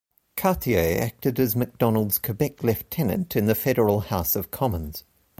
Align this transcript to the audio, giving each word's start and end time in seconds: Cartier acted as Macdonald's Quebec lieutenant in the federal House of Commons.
Cartier 0.35 0.99
acted 0.99 1.39
as 1.39 1.55
Macdonald's 1.55 2.17
Quebec 2.17 2.63
lieutenant 2.63 3.35
in 3.35 3.45
the 3.45 3.53
federal 3.53 3.99
House 3.99 4.35
of 4.35 4.49
Commons. 4.49 5.03